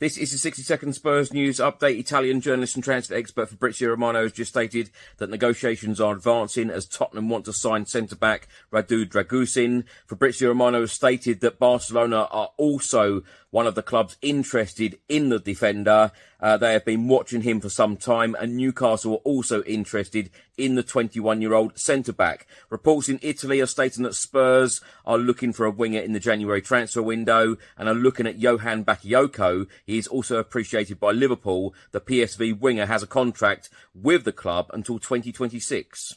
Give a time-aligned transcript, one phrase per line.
[0.00, 2.00] This is the 60 second Spurs news update.
[2.00, 6.84] Italian journalist and transfer expert Fabrizio Romano has just stated that negotiations are advancing as
[6.84, 9.84] Tottenham want to sign centre back Radu Dragusin.
[10.04, 13.22] Fabrizio Romano has stated that Barcelona are also
[13.54, 16.10] one of the clubs interested in the defender.
[16.40, 20.74] Uh, they have been watching him for some time, and Newcastle are also interested in
[20.74, 22.48] the 21 year old centre back.
[22.68, 26.60] Reports in Italy are stating that Spurs are looking for a winger in the January
[26.60, 29.68] transfer window and are looking at Johan Bakayoko.
[29.86, 31.74] He is also appreciated by Liverpool.
[31.92, 36.16] The PSV winger has a contract with the club until 2026.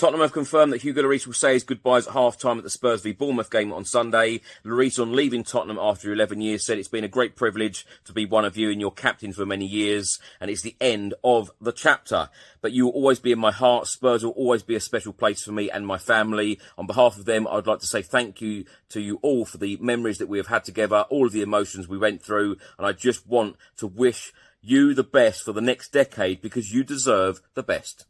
[0.00, 2.70] Tottenham have confirmed that Hugo Lloris will say his goodbyes at half time at the
[2.70, 4.40] Spurs v Bournemouth game on Sunday.
[4.64, 8.24] Lloris, on leaving Tottenham after 11 years, said it's been a great privilege to be
[8.24, 11.70] one of you and your captain for many years, and it's the end of the
[11.70, 12.30] chapter.
[12.62, 13.88] But you will always be in my heart.
[13.88, 16.58] Spurs will always be a special place for me and my family.
[16.78, 19.76] On behalf of them, I'd like to say thank you to you all for the
[19.82, 22.92] memories that we have had together, all of the emotions we went through, and I
[22.92, 27.62] just want to wish you the best for the next decade because you deserve the
[27.62, 28.06] best.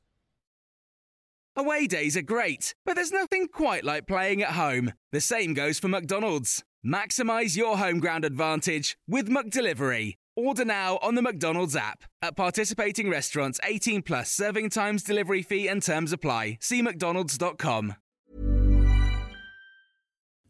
[1.57, 4.93] Away days are great, but there's nothing quite like playing at home.
[5.11, 6.63] The same goes for McDonald's.
[6.87, 10.15] Maximize your home ground advantage with McDelivery.
[10.37, 12.05] Order now on the McDonald's app.
[12.23, 16.59] At participating restaurants, 18 plus serving times, delivery fee, and terms apply.
[16.61, 17.97] See McDonald's.com.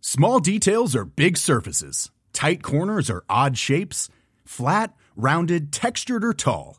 [0.02, 4.08] Small details are big surfaces, tight corners are odd shapes,
[4.44, 6.78] flat, rounded, textured, or tall.